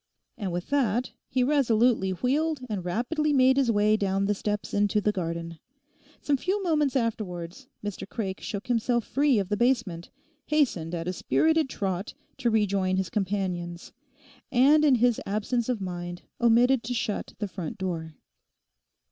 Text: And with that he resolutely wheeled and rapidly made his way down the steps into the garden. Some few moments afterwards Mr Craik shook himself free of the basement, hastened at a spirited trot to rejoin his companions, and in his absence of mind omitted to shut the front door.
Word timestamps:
And 0.35 0.51
with 0.51 0.71
that 0.71 1.11
he 1.29 1.43
resolutely 1.43 2.09
wheeled 2.09 2.61
and 2.67 2.83
rapidly 2.83 3.33
made 3.33 3.55
his 3.55 3.69
way 3.71 3.95
down 3.95 4.25
the 4.25 4.33
steps 4.33 4.73
into 4.73 4.99
the 4.99 5.11
garden. 5.11 5.59
Some 6.23 6.37
few 6.37 6.63
moments 6.63 6.95
afterwards 6.95 7.67
Mr 7.85 8.09
Craik 8.09 8.41
shook 8.41 8.65
himself 8.65 9.05
free 9.05 9.37
of 9.37 9.49
the 9.49 9.57
basement, 9.57 10.09
hastened 10.47 10.95
at 10.95 11.07
a 11.07 11.13
spirited 11.13 11.69
trot 11.69 12.15
to 12.37 12.49
rejoin 12.49 12.95
his 12.97 13.11
companions, 13.11 13.93
and 14.51 14.83
in 14.83 14.95
his 14.95 15.21
absence 15.27 15.69
of 15.69 15.79
mind 15.81 16.23
omitted 16.41 16.81
to 16.85 16.95
shut 16.95 17.35
the 17.37 17.47
front 17.47 17.77
door. 17.77 18.15